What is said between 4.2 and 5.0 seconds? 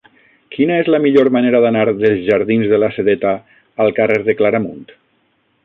de Claramunt?